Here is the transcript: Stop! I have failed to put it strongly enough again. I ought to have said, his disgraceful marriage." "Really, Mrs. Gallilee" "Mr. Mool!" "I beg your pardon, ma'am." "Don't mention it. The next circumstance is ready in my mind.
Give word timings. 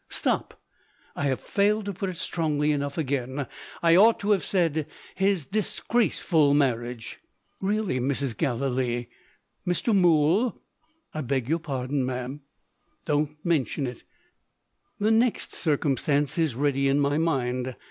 Stop! 0.09 0.59
I 1.15 1.25
have 1.25 1.39
failed 1.39 1.85
to 1.85 1.93
put 1.93 2.09
it 2.09 2.17
strongly 2.17 2.71
enough 2.71 2.97
again. 2.97 3.45
I 3.83 3.95
ought 3.95 4.19
to 4.21 4.31
have 4.31 4.43
said, 4.43 4.87
his 5.13 5.45
disgraceful 5.45 6.55
marriage." 6.55 7.19
"Really, 7.59 7.99
Mrs. 7.99 8.35
Gallilee" 8.35 9.09
"Mr. 9.71 9.95
Mool!" 9.95 10.59
"I 11.13 11.21
beg 11.21 11.47
your 11.47 11.59
pardon, 11.59 12.03
ma'am." 12.03 12.41
"Don't 13.05 13.37
mention 13.43 13.85
it. 13.85 14.03
The 14.99 15.11
next 15.11 15.53
circumstance 15.53 16.35
is 16.39 16.55
ready 16.55 16.87
in 16.87 16.99
my 16.99 17.19
mind. 17.19 17.75